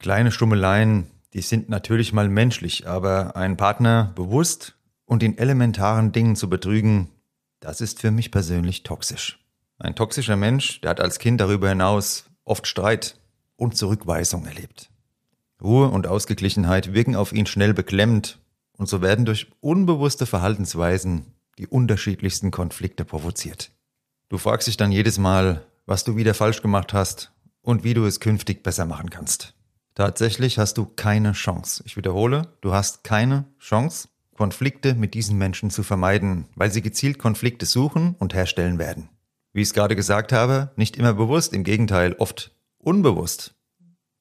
Kleine 0.00 0.32
Stummeleien, 0.32 1.06
die 1.34 1.40
sind 1.40 1.68
natürlich 1.68 2.12
mal 2.12 2.28
menschlich, 2.28 2.88
aber 2.88 3.36
einen 3.36 3.56
Partner 3.56 4.12
bewusst 4.16 4.74
und 5.04 5.22
in 5.22 5.38
elementaren 5.38 6.10
Dingen 6.10 6.34
zu 6.34 6.50
betrügen, 6.50 7.12
das 7.66 7.80
ist 7.80 8.00
für 8.00 8.12
mich 8.12 8.30
persönlich 8.30 8.84
toxisch. 8.84 9.40
Ein 9.80 9.96
toxischer 9.96 10.36
Mensch, 10.36 10.80
der 10.82 10.90
hat 10.90 11.00
als 11.00 11.18
Kind 11.18 11.40
darüber 11.40 11.68
hinaus 11.68 12.26
oft 12.44 12.68
Streit 12.68 13.18
und 13.56 13.76
Zurückweisung 13.76 14.46
erlebt. 14.46 14.88
Ruhe 15.60 15.88
und 15.88 16.06
Ausgeglichenheit 16.06 16.92
wirken 16.92 17.16
auf 17.16 17.32
ihn 17.32 17.46
schnell 17.46 17.74
beklemmend 17.74 18.38
und 18.78 18.88
so 18.88 19.02
werden 19.02 19.24
durch 19.24 19.50
unbewusste 19.58 20.26
Verhaltensweisen 20.26 21.34
die 21.58 21.66
unterschiedlichsten 21.66 22.52
Konflikte 22.52 23.04
provoziert. 23.04 23.72
Du 24.28 24.38
fragst 24.38 24.68
dich 24.68 24.76
dann 24.76 24.92
jedes 24.92 25.18
Mal, 25.18 25.66
was 25.86 26.04
du 26.04 26.14
wieder 26.14 26.34
falsch 26.34 26.62
gemacht 26.62 26.92
hast 26.92 27.32
und 27.62 27.82
wie 27.82 27.94
du 27.94 28.04
es 28.04 28.20
künftig 28.20 28.62
besser 28.62 28.86
machen 28.86 29.10
kannst. 29.10 29.54
Tatsächlich 29.96 30.60
hast 30.60 30.78
du 30.78 30.86
keine 30.86 31.32
Chance. 31.32 31.82
Ich 31.84 31.96
wiederhole, 31.96 32.42
du 32.60 32.72
hast 32.72 33.02
keine 33.02 33.44
Chance, 33.58 34.06
Konflikte 34.36 34.94
mit 34.94 35.14
diesen 35.14 35.38
Menschen 35.38 35.70
zu 35.70 35.82
vermeiden, 35.82 36.46
weil 36.54 36.70
sie 36.70 36.82
gezielt 36.82 37.18
Konflikte 37.18 37.66
suchen 37.66 38.14
und 38.18 38.34
herstellen 38.34 38.78
werden. 38.78 39.08
Wie 39.52 39.62
ich 39.62 39.68
es 39.68 39.74
gerade 39.74 39.96
gesagt 39.96 40.32
habe, 40.32 40.70
nicht 40.76 40.96
immer 40.96 41.14
bewusst, 41.14 41.52
im 41.54 41.64
Gegenteil, 41.64 42.14
oft 42.18 42.54
unbewusst. 42.78 43.54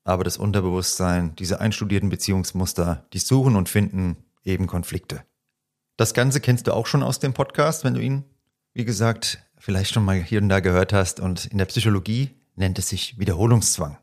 Aber 0.04 0.24
das 0.24 0.38
Unterbewusstsein, 0.38 1.36
diese 1.36 1.60
einstudierten 1.60 2.10
Beziehungsmuster, 2.10 3.06
die 3.12 3.20
suchen 3.20 3.56
und 3.56 3.70
finden 3.70 4.18
eben 4.44 4.68
Konflikte. 4.68 5.24
Das 5.98 6.14
Ganze 6.14 6.40
kennst 6.42 6.68
du 6.68 6.74
auch 6.74 6.88
schon 6.88 7.04
aus 7.04 7.20
dem 7.20 7.34
Podcast, 7.34 7.84
wenn 7.84 7.96
du 7.96 8.02
ihn, 8.02 8.24
wie 8.74 8.86
gesagt, 8.86 9.40
vielleicht 9.58 9.94
schon 9.94 10.06
mal 10.06 10.22
hier 10.22 10.42
und 10.42 10.50
da 10.50 10.60
gehört 10.60 10.94
hast. 10.94 11.20
Und 11.20 11.46
in 11.48 11.58
der 11.58 11.66
Psychologie 11.66 12.32
nennt 12.56 12.80
es 12.80 12.90
sich 12.90 13.18
Wiederholungszwang. 13.18 13.98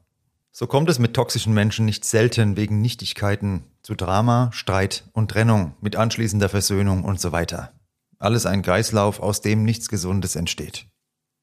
So 0.55 0.67
kommt 0.67 0.91
es 0.91 0.99
mit 0.99 1.15
toxischen 1.15 1.55
Menschen 1.55 1.87
nicht 1.87 2.05
selten 2.05 2.59
wegen 2.59 2.83
Nichtigkeiten 2.83 3.65
zu 3.83 3.95
Drama, 3.95 4.51
Streit 4.53 5.05
und 5.15 5.31
Trennung 5.31 5.75
mit 5.81 5.97
anschließender 5.97 6.51
Versöhnung 6.51 7.05
und 7.05 7.19
so 7.19 7.33
weiter. 7.33 7.73
Alles 8.19 8.45
ein 8.45 8.61
Kreislauf, 8.61 9.21
aus 9.21 9.41
dem 9.41 9.65
nichts 9.65 9.89
Gesundes 9.89 10.37
entsteht. 10.37 10.87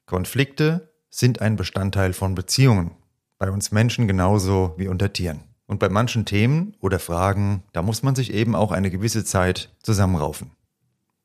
Konflikte 0.05 0.93
sind 1.09 1.41
ein 1.41 1.55
Bestandteil 1.55 2.13
von 2.13 2.35
Beziehungen, 2.35 2.91
bei 3.39 3.49
uns 3.49 3.71
Menschen 3.71 4.07
genauso 4.07 4.75
wie 4.77 4.87
unter 4.87 5.11
Tieren. 5.11 5.41
Und 5.65 5.79
bei 5.79 5.89
manchen 5.89 6.25
Themen 6.25 6.75
oder 6.79 6.99
Fragen, 6.99 7.63
da 7.73 7.81
muss 7.81 8.03
man 8.03 8.13
sich 8.13 8.31
eben 8.31 8.55
auch 8.55 8.71
eine 8.71 8.91
gewisse 8.91 9.23
Zeit 9.25 9.75
zusammenraufen. 9.81 10.51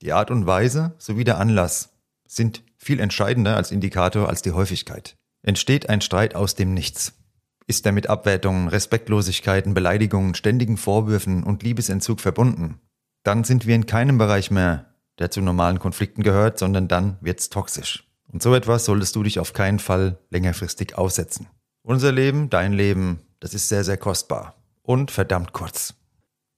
Die 0.00 0.12
Art 0.12 0.30
und 0.30 0.46
Weise 0.46 0.94
sowie 0.96 1.24
der 1.24 1.38
Anlass 1.38 1.90
sind 2.26 2.62
viel 2.78 2.98
entscheidender 2.98 3.56
als 3.56 3.70
Indikator 3.70 4.28
als 4.28 4.40
die 4.40 4.52
Häufigkeit. 4.52 5.16
Entsteht 5.42 5.90
ein 5.90 6.00
Streit 6.00 6.34
aus 6.34 6.54
dem 6.54 6.72
Nichts? 6.72 7.12
Ist 7.66 7.86
er 7.86 7.92
mit 7.92 8.10
Abwertungen, 8.10 8.68
Respektlosigkeiten, 8.68 9.72
Beleidigungen, 9.72 10.34
ständigen 10.34 10.76
Vorwürfen 10.76 11.42
und 11.42 11.62
Liebesentzug 11.62 12.20
verbunden? 12.20 12.80
Dann 13.22 13.42
sind 13.42 13.66
wir 13.66 13.74
in 13.74 13.86
keinem 13.86 14.18
Bereich 14.18 14.50
mehr, 14.50 14.94
der 15.18 15.30
zu 15.30 15.40
normalen 15.40 15.78
Konflikten 15.78 16.22
gehört, 16.22 16.58
sondern 16.58 16.88
dann 16.88 17.16
wird's 17.22 17.48
toxisch. 17.48 18.04
Und 18.26 18.42
so 18.42 18.54
etwas 18.54 18.84
solltest 18.84 19.16
du 19.16 19.22
dich 19.22 19.38
auf 19.38 19.54
keinen 19.54 19.78
Fall 19.78 20.18
längerfristig 20.28 20.98
aussetzen. 20.98 21.46
Unser 21.82 22.12
Leben, 22.12 22.50
dein 22.50 22.74
Leben, 22.74 23.20
das 23.40 23.54
ist 23.54 23.68
sehr, 23.68 23.84
sehr 23.84 23.96
kostbar 23.96 24.54
und 24.82 25.10
verdammt 25.10 25.52
kurz. 25.52 25.94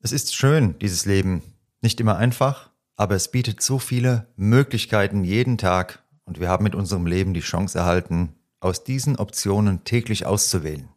Es 0.01 0.11
ist 0.11 0.35
schön, 0.35 0.77
dieses 0.81 1.05
Leben. 1.05 1.43
Nicht 1.83 2.01
immer 2.01 2.17
einfach, 2.17 2.71
aber 2.97 3.15
es 3.15 3.31
bietet 3.31 3.63
so 3.63 3.79
viele 3.79 4.27
Möglichkeiten 4.37 5.23
jeden 5.23 5.59
Tag 5.59 6.03
und 6.25 6.41
wir 6.41 6.49
haben 6.49 6.65
mit 6.65 6.75
unserem 6.75 7.07
Leben 7.07 7.33
die 7.33 7.41
Chance 7.41 7.79
erhalten, 7.79 8.35
aus 8.59 8.83
diesen 8.83 9.17
Optionen 9.17 9.85
täglich 9.85 10.27
auszuwählen. 10.27 10.89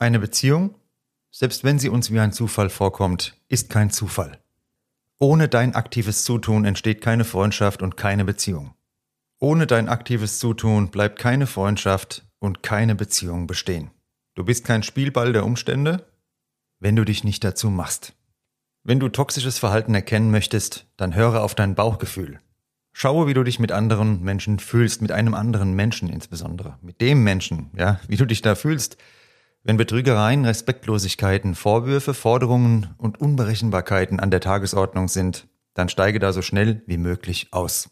Eine 0.00 0.18
Beziehung, 0.18 0.76
selbst 1.30 1.62
wenn 1.62 1.78
sie 1.78 1.90
uns 1.90 2.10
wie 2.10 2.20
ein 2.20 2.32
Zufall 2.32 2.70
vorkommt, 2.70 3.36
ist 3.48 3.68
kein 3.68 3.90
Zufall. 3.90 4.38
Ohne 5.18 5.46
dein 5.46 5.74
aktives 5.74 6.24
Zutun 6.24 6.64
entsteht 6.64 7.02
keine 7.02 7.26
Freundschaft 7.26 7.82
und 7.82 7.98
keine 7.98 8.24
Beziehung. 8.24 8.72
Ohne 9.38 9.66
dein 9.66 9.90
aktives 9.90 10.38
Zutun 10.38 10.90
bleibt 10.90 11.18
keine 11.18 11.46
Freundschaft 11.46 12.24
und 12.38 12.62
keine 12.62 12.94
Beziehung 12.94 13.46
bestehen. 13.46 13.90
Du 14.34 14.42
bist 14.42 14.64
kein 14.64 14.82
Spielball 14.82 15.34
der 15.34 15.44
Umstände, 15.44 16.06
wenn 16.78 16.96
du 16.96 17.04
dich 17.04 17.22
nicht 17.22 17.44
dazu 17.44 17.68
machst. 17.68 18.14
Wenn 18.82 19.00
du 19.00 19.10
toxisches 19.10 19.58
Verhalten 19.58 19.94
erkennen 19.94 20.30
möchtest, 20.30 20.86
dann 20.96 21.14
höre 21.14 21.42
auf 21.42 21.54
dein 21.54 21.74
Bauchgefühl. 21.74 22.40
Schaue, 22.94 23.26
wie 23.26 23.34
du 23.34 23.44
dich 23.44 23.58
mit 23.58 23.70
anderen 23.70 24.22
Menschen 24.22 24.60
fühlst, 24.60 25.02
mit 25.02 25.12
einem 25.12 25.34
anderen 25.34 25.74
Menschen 25.74 26.08
insbesondere, 26.08 26.78
mit 26.80 27.02
dem 27.02 27.22
Menschen, 27.22 27.70
ja, 27.76 28.00
wie 28.08 28.16
du 28.16 28.24
dich 28.24 28.40
da 28.40 28.54
fühlst. 28.54 28.96
Wenn 29.62 29.76
Betrügereien, 29.76 30.46
Respektlosigkeiten, 30.46 31.54
Vorwürfe, 31.54 32.14
Forderungen 32.14 32.94
und 32.96 33.20
Unberechenbarkeiten 33.20 34.18
an 34.18 34.30
der 34.30 34.40
Tagesordnung 34.40 35.08
sind, 35.08 35.48
dann 35.74 35.90
steige 35.90 36.18
da 36.18 36.32
so 36.32 36.40
schnell 36.40 36.82
wie 36.86 36.96
möglich 36.96 37.48
aus. 37.52 37.90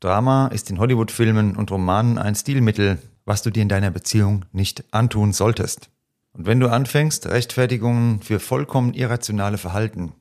Drama 0.00 0.48
ist 0.48 0.68
in 0.68 0.78
Hollywood-Filmen 0.78 1.56
und 1.56 1.70
Romanen 1.70 2.18
ein 2.18 2.34
Stilmittel, 2.34 2.98
was 3.24 3.42
du 3.42 3.50
dir 3.50 3.62
in 3.62 3.68
deiner 3.68 3.90
Beziehung 3.90 4.44
nicht 4.52 4.84
antun 4.92 5.32
solltest. 5.32 5.90
Und 6.32 6.46
wenn 6.46 6.60
du 6.60 6.68
anfängst, 6.68 7.26
Rechtfertigungen 7.26 8.20
für 8.20 8.40
vollkommen 8.40 8.92
irrationale 8.92 9.58
Verhalten 9.58 10.12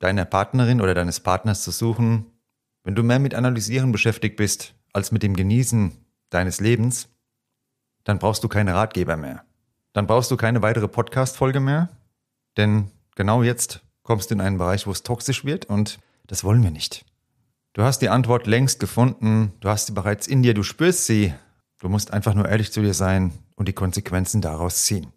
deiner 0.00 0.24
Partnerin 0.24 0.80
oder 0.80 0.94
deines 0.94 1.20
Partners 1.20 1.62
zu 1.62 1.70
suchen, 1.70 2.26
wenn 2.82 2.96
du 2.96 3.04
mehr 3.04 3.20
mit 3.20 3.36
Analysieren 3.36 3.92
beschäftigt 3.92 4.36
bist 4.36 4.74
als 4.92 5.12
mit 5.12 5.22
dem 5.22 5.36
Genießen 5.36 5.92
deines 6.30 6.60
Lebens, 6.60 7.08
dann 8.02 8.18
brauchst 8.18 8.42
du 8.42 8.48
keine 8.48 8.74
Ratgeber 8.74 9.16
mehr. 9.16 9.44
Dann 9.92 10.06
brauchst 10.06 10.30
du 10.30 10.36
keine 10.36 10.62
weitere 10.62 10.88
Podcast-Folge 10.88 11.60
mehr, 11.60 11.88
denn 12.56 12.90
genau 13.14 13.42
jetzt 13.42 13.82
kommst 14.02 14.30
du 14.30 14.34
in 14.34 14.40
einen 14.40 14.58
Bereich, 14.58 14.86
wo 14.86 14.90
es 14.90 15.02
toxisch 15.02 15.44
wird 15.44 15.66
und 15.66 15.98
das 16.26 16.44
wollen 16.44 16.62
wir 16.62 16.70
nicht. 16.70 17.04
Du 17.74 17.82
hast 17.82 18.00
die 18.00 18.08
Antwort 18.08 18.46
längst 18.46 18.80
gefunden, 18.80 19.52
du 19.60 19.68
hast 19.68 19.86
sie 19.86 19.92
bereits 19.92 20.26
in 20.26 20.42
dir, 20.42 20.54
du 20.54 20.62
spürst 20.62 21.06
sie, 21.06 21.32
Du 21.82 21.88
musst 21.88 22.12
einfach 22.12 22.34
nur 22.34 22.48
ehrlich 22.48 22.70
zu 22.70 22.80
dir 22.80 22.94
sein 22.94 23.32
und 23.56 23.66
die 23.66 23.72
Konsequenzen 23.72 24.40
daraus 24.40 24.84
ziehen. 24.84 25.12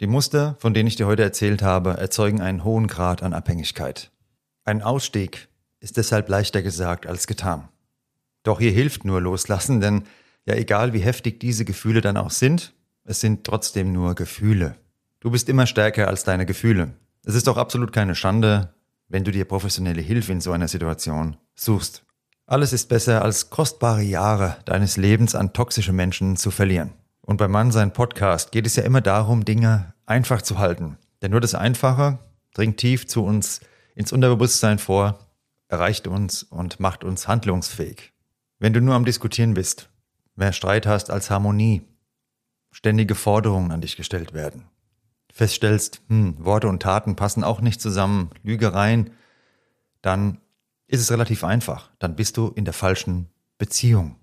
Die 0.00 0.06
Muster, 0.06 0.56
von 0.58 0.72
denen 0.72 0.86
ich 0.86 0.96
dir 0.96 1.06
heute 1.06 1.22
erzählt 1.22 1.60
habe, 1.60 1.90
erzeugen 1.90 2.40
einen 2.40 2.64
hohen 2.64 2.86
Grad 2.86 3.22
an 3.22 3.34
Abhängigkeit. 3.34 4.10
Ein 4.64 4.80
Ausstieg 4.80 5.48
ist 5.78 5.98
deshalb 5.98 6.30
leichter 6.30 6.62
gesagt 6.62 7.06
als 7.06 7.26
getan. 7.26 7.68
Doch 8.44 8.60
hier 8.60 8.70
hilft 8.70 9.04
nur 9.04 9.20
loslassen, 9.20 9.82
denn 9.82 10.04
ja 10.46 10.54
egal 10.54 10.94
wie 10.94 11.00
heftig 11.00 11.38
diese 11.38 11.66
Gefühle 11.66 12.00
dann 12.00 12.16
auch 12.16 12.30
sind, 12.30 12.72
es 13.04 13.20
sind 13.20 13.44
trotzdem 13.44 13.92
nur 13.92 14.14
Gefühle. 14.14 14.76
Du 15.20 15.30
bist 15.30 15.48
immer 15.48 15.66
stärker 15.66 16.08
als 16.08 16.24
deine 16.24 16.46
Gefühle. 16.46 16.92
Es 17.24 17.34
ist 17.34 17.48
auch 17.48 17.56
absolut 17.56 17.92
keine 17.92 18.14
Schande, 18.14 18.74
wenn 19.08 19.24
du 19.24 19.30
dir 19.30 19.44
professionelle 19.44 20.00
Hilfe 20.00 20.32
in 20.32 20.40
so 20.40 20.52
einer 20.52 20.68
Situation 20.68 21.36
suchst. 21.54 22.04
Alles 22.46 22.72
ist 22.72 22.88
besser, 22.88 23.22
als 23.22 23.50
kostbare 23.50 24.02
Jahre 24.02 24.56
deines 24.64 24.96
Lebens 24.96 25.34
an 25.34 25.52
toxische 25.52 25.92
Menschen 25.92 26.36
zu 26.36 26.50
verlieren. 26.50 26.92
Und 27.20 27.36
beim 27.36 27.50
Mann 27.50 27.70
sein 27.70 27.92
Podcast 27.92 28.50
geht 28.50 28.66
es 28.66 28.76
ja 28.76 28.82
immer 28.82 29.00
darum, 29.00 29.44
Dinge 29.44 29.94
einfach 30.06 30.42
zu 30.42 30.58
halten. 30.58 30.96
Denn 31.22 31.30
nur 31.30 31.40
das 31.40 31.54
Einfache 31.54 32.18
dringt 32.54 32.78
tief 32.78 33.06
zu 33.06 33.24
uns 33.24 33.60
ins 33.94 34.12
Unterbewusstsein 34.12 34.78
vor, 34.78 35.18
erreicht 35.68 36.06
uns 36.06 36.42
und 36.42 36.80
macht 36.80 37.04
uns 37.04 37.28
handlungsfähig. 37.28 38.12
Wenn 38.58 38.72
du 38.72 38.80
nur 38.80 38.94
am 38.94 39.04
Diskutieren 39.04 39.54
bist, 39.54 39.88
mehr 40.34 40.52
Streit 40.52 40.86
hast 40.86 41.10
als 41.10 41.30
Harmonie, 41.30 41.82
ständige 42.70 43.14
Forderungen 43.14 43.72
an 43.72 43.80
dich 43.80 43.96
gestellt 43.96 44.32
werden, 44.32 44.64
feststellst, 45.32 46.02
hm, 46.08 46.36
Worte 46.44 46.68
und 46.68 46.82
Taten 46.82 47.16
passen 47.16 47.44
auch 47.44 47.60
nicht 47.60 47.80
zusammen, 47.80 48.30
Lügereien, 48.42 49.10
dann 50.02 50.38
ist 50.86 51.00
es 51.00 51.10
relativ 51.10 51.44
einfach. 51.44 51.90
Dann 51.98 52.16
bist 52.16 52.36
du 52.36 52.48
in 52.48 52.64
der 52.64 52.74
falschen 52.74 53.28
Beziehung. 53.58 54.16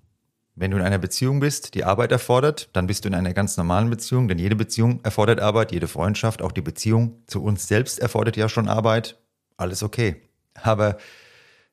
Wenn 0.55 0.71
du 0.71 0.77
in 0.77 0.83
einer 0.83 0.97
Beziehung 0.97 1.39
bist, 1.39 1.75
die 1.75 1.83
Arbeit 1.83 2.11
erfordert, 2.11 2.69
dann 2.73 2.87
bist 2.87 3.05
du 3.05 3.09
in 3.09 3.15
einer 3.15 3.33
ganz 3.33 3.57
normalen 3.57 3.91
Beziehung, 3.91 4.27
denn 4.27 4.39
jede 4.39 4.55
Beziehung 4.55 5.01
erfordert 5.03 5.39
Arbeit, 5.39 5.71
jede 5.71 5.87
Freundschaft, 5.87 6.41
auch 6.41 6.51
die 6.51 6.61
Beziehung 6.61 7.21
zu 7.27 7.43
uns 7.43 7.67
selbst 7.67 7.99
erfordert 7.99 8.37
ja 8.37 8.49
schon 8.49 8.67
Arbeit. 8.67 9.21
Alles 9.55 9.83
okay. 9.83 10.23
Aber 10.55 10.97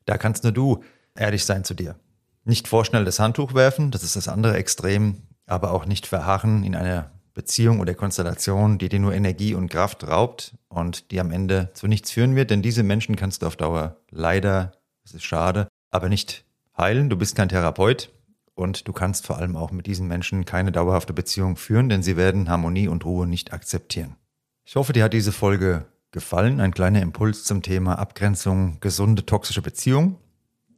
da 0.04 0.18
kannst 0.18 0.44
nur 0.44 0.52
du 0.52 0.84
ehrlich 1.16 1.46
sein 1.46 1.64
zu 1.64 1.72
dir. 1.72 1.98
Nicht 2.44 2.68
vorschnell 2.68 3.06
das 3.06 3.18
Handtuch 3.18 3.54
werfen, 3.54 3.90
das 3.90 4.02
ist 4.02 4.16
das 4.16 4.28
andere 4.28 4.56
Extrem, 4.58 5.22
aber 5.46 5.72
auch 5.72 5.86
nicht 5.86 6.06
verharren 6.06 6.64
in 6.64 6.74
einer 6.74 7.10
Beziehung 7.34 7.80
oder 7.80 7.94
Konstellation, 7.94 8.78
die 8.78 8.88
dir 8.88 9.00
nur 9.00 9.14
Energie 9.14 9.54
und 9.54 9.68
Kraft 9.68 10.06
raubt 10.06 10.56
und 10.68 11.10
die 11.10 11.20
am 11.20 11.32
Ende 11.32 11.70
zu 11.74 11.88
nichts 11.88 12.10
führen 12.10 12.36
wird, 12.36 12.50
denn 12.50 12.62
diese 12.62 12.82
Menschen 12.82 13.16
kannst 13.16 13.42
du 13.42 13.46
auf 13.46 13.56
Dauer 13.56 13.96
leider 14.10 14.72
es 15.04 15.12
ist 15.12 15.24
schade, 15.24 15.68
aber 15.90 16.08
nicht 16.08 16.44
heilen. 16.76 17.10
Du 17.10 17.16
bist 17.16 17.36
kein 17.36 17.48
Therapeut 17.48 18.10
und 18.54 18.88
du 18.88 18.92
kannst 18.92 19.26
vor 19.26 19.36
allem 19.36 19.56
auch 19.56 19.70
mit 19.70 19.86
diesen 19.86 20.08
Menschen 20.08 20.44
keine 20.44 20.72
dauerhafte 20.72 21.12
Beziehung 21.12 21.56
führen, 21.56 21.88
denn 21.88 22.02
sie 22.02 22.16
werden 22.16 22.48
Harmonie 22.48 22.88
und 22.88 23.04
Ruhe 23.04 23.26
nicht 23.26 23.52
akzeptieren. 23.52 24.16
Ich 24.64 24.76
hoffe, 24.76 24.94
dir 24.94 25.04
hat 25.04 25.12
diese 25.12 25.32
Folge 25.32 25.84
gefallen. 26.10 26.60
Ein 26.60 26.72
kleiner 26.72 27.02
Impuls 27.02 27.44
zum 27.44 27.60
Thema 27.60 27.98
Abgrenzung, 27.98 28.78
gesunde 28.80 29.26
toxische 29.26 29.60
Beziehung. 29.60 30.16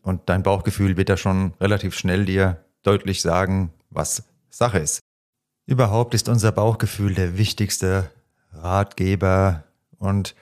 Und 0.03 0.23
dein 0.29 0.43
Bauchgefühl 0.43 0.97
wird 0.97 1.09
da 1.09 1.17
schon 1.17 1.53
relativ 1.61 1.95
schnell 1.95 2.25
dir 2.25 2.65
deutlich 2.83 3.23
sagen, 3.23 3.71
was 3.91 4.25
Sache 4.57 4.79
ist. 4.79 5.01
Überhaupt 5.67 6.15
ist 6.15 6.29
unser 6.29 6.51
Bauchgefühl 6.51 7.15
der 7.15 7.37
wichtigste 7.37 8.11
Ratgeber 8.53 9.65
und 9.99 10.35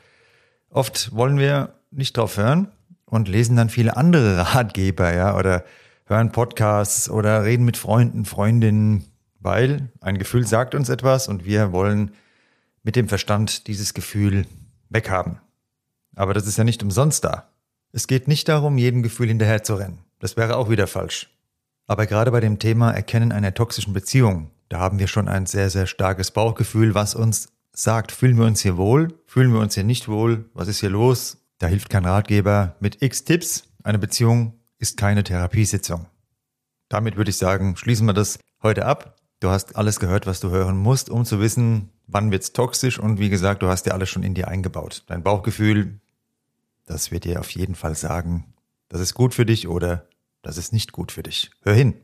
oft 0.71 1.14
wollen 1.14 1.38
wir 1.38 1.75
nicht 1.90 2.16
drauf 2.16 2.37
hören 2.37 2.71
und 3.06 3.26
lesen 3.26 3.56
dann 3.56 3.71
viele 3.71 3.97
andere 3.97 4.37
Ratgeber, 4.54 5.12
ja, 5.12 5.37
oder 5.37 5.64
hören 6.06 6.30
Podcasts 6.30 7.11
oder 7.11 7.42
reden 7.44 7.64
mit 7.64 7.76
Freunden, 7.76 8.25
Freundinnen, 8.25 9.04
weil 9.40 9.90
ein 10.00 10.18
Gefühl 10.18 10.47
sagt 10.47 10.76
uns 10.76 10.88
etwas 10.88 11.26
und 11.26 11.44
wir 11.44 11.73
wollen 11.73 12.12
mit 12.85 12.94
dem 12.94 13.09
Verstand 13.09 13.66
dieses 13.66 13.94
Gefühl 13.94 14.47
weghaben. 14.90 15.40
Aber 16.14 16.35
das 16.35 16.47
ist 16.47 16.56
ja 16.56 16.62
nicht 16.62 16.85
umsonst 16.85 17.25
da. 17.25 17.49
Es 17.90 18.06
geht 18.06 18.28
nicht 18.28 18.49
darum, 18.49 18.78
jedem 18.78 19.02
Gefühl 19.02 19.28
hinterher 19.28 19.64
zu 19.64 19.75
rennen. 19.75 19.99
Das 20.21 20.37
wäre 20.37 20.56
auch 20.56 20.71
wieder 20.71 20.87
falsch. 20.87 21.34
Aber 21.87 22.07
gerade 22.07 22.31
bei 22.31 22.41
dem 22.41 22.59
Thema 22.59 22.91
Erkennen 22.91 23.33
einer 23.33 23.53
toxischen 23.53 23.93
Beziehung, 23.93 24.50
da 24.69 24.79
haben 24.81 24.99
wir 24.99 25.07
schon 25.07 25.29
ein 25.29 25.47
sehr, 25.47 25.69
sehr 25.69 25.87
starkes 25.87 26.31
Bauchgefühl, 26.31 26.95
was 26.95 27.14
uns 27.14 27.49
sagt, 27.73 28.12
fühlen 28.12 28.38
wir 28.38 28.47
uns 28.47 28.61
hier 28.61 28.76
wohl, 28.76 29.09
fühlen 29.26 29.53
wir 29.53 29.61
uns 29.61 29.75
hier 29.75 29.85
nicht 29.85 30.09
wohl, 30.09 30.49
was 30.55 30.69
ist 30.69 30.81
hier 30.81 30.91
los? 30.91 31.38
Da 31.59 31.67
hilft 31.67 31.91
kein 31.91 32.05
Ratgeber 32.05 32.76
mit 32.81 33.03
x 33.03 33.25
Tipps. 33.25 33.64
Eine 33.83 33.99
Beziehung 33.99 34.55
ist 34.79 34.97
keine 34.97 35.25
Therapiesitzung. 35.25 36.07
Damit 36.88 37.17
würde 37.17 37.31
ich 37.31 37.37
sagen, 37.37 37.76
schließen 37.76 38.07
wir 38.07 38.12
das 38.12 38.38
heute 38.62 38.87
ab. 38.87 39.17
Du 39.41 39.50
hast 39.50 39.76
alles 39.76 40.00
gehört, 40.00 40.26
was 40.26 40.41
du 40.41 40.50
hören 40.50 40.76
musst, 40.76 41.11
um 41.11 41.25
zu 41.25 41.41
wissen, 41.41 41.91
wann 42.07 42.31
wird's 42.31 42.53
toxisch 42.53 42.99
und 42.99 43.19
wie 43.19 43.29
gesagt, 43.29 43.62
du 43.62 43.69
hast 43.69 43.87
ja 43.87 43.93
alles 43.93 44.09
schon 44.09 44.23
in 44.23 44.35
dir 44.35 44.49
eingebaut. 44.49 45.05
Dein 45.07 45.23
Bauchgefühl, 45.23 46.00
das 46.87 47.11
wird 47.11 47.25
dir 47.25 47.41
auf 47.41 47.50
jeden 47.50 47.75
Fall 47.75 47.95
sagen, 47.95 48.55
das 48.88 49.00
ist 49.00 49.14
gut 49.14 49.35
für 49.35 49.45
dich 49.45 49.69
oder 49.69 50.07
das 50.45 50.59
ist 50.59 50.73
nicht 50.73 50.93
gut 50.93 51.13
für 51.13 51.23
dich. 51.23 51.51
Hör 51.63 51.75
hin. 51.75 51.95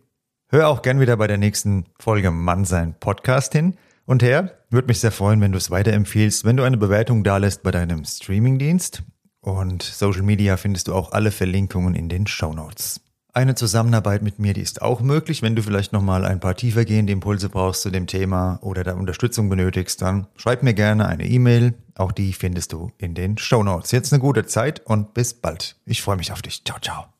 Hör 0.49 0.68
auch 0.68 0.82
gern 0.82 0.99
wieder 0.99 1.16
bei 1.16 1.28
der 1.28 1.38
nächsten 1.38 1.87
Folge 1.99 2.30
Mann 2.30 2.64
sein 2.64 2.97
Podcast 2.99 3.52
hin. 3.52 3.76
Und 4.04 4.23
her, 4.23 4.59
würde 4.70 4.88
mich 4.88 4.99
sehr 4.99 5.12
freuen, 5.12 5.40
wenn 5.40 5.52
du 5.52 5.59
es 5.59 5.70
weiterempfiehlst, 5.70 6.44
wenn 6.44 6.56
du 6.56 6.64
eine 6.64 6.76
Bewertung 6.76 7.23
dalässt 7.23 7.62
bei 7.62 7.70
deinem 7.70 8.04
Streamingdienst. 8.04 9.04
Und 9.40 9.82
Social 9.82 10.23
Media 10.23 10.56
findest 10.56 10.88
du 10.88 10.94
auch 10.94 11.12
alle 11.12 11.30
Verlinkungen 11.30 11.94
in 11.94 12.09
den 12.09 12.26
Show 12.26 12.52
Notes. 12.52 13.00
Eine 13.32 13.54
Zusammenarbeit 13.54 14.23
mit 14.23 14.40
mir, 14.40 14.54
die 14.54 14.61
ist 14.61 14.82
auch 14.82 15.00
möglich. 15.00 15.40
Wenn 15.42 15.54
du 15.54 15.62
vielleicht 15.62 15.92
nochmal 15.92 16.25
ein 16.25 16.40
paar 16.40 16.56
tiefergehende 16.56 17.12
Impulse 17.12 17.49
brauchst 17.49 17.82
zu 17.82 17.90
dem 17.90 18.09
Thema 18.09 18.59
oder 18.61 18.82
da 18.82 18.94
Unterstützung 18.94 19.49
benötigst, 19.49 20.02
dann 20.02 20.26
schreib 20.35 20.64
mir 20.64 20.75
gerne 20.75 21.06
eine 21.06 21.26
E-Mail. 21.26 21.75
Auch 21.94 22.11
die 22.11 22.32
findest 22.32 22.73
du 22.73 22.90
in 22.99 23.14
den 23.14 23.38
Show 23.38 23.62
Notes. 23.62 23.92
Jetzt 23.92 24.12
eine 24.12 24.20
gute 24.20 24.47
Zeit 24.47 24.80
und 24.85 25.14
bis 25.14 25.35
bald. 25.35 25.76
Ich 25.85 26.02
freue 26.02 26.16
mich 26.16 26.32
auf 26.32 26.42
dich. 26.42 26.64
Ciao, 26.64 26.80
ciao. 26.80 27.19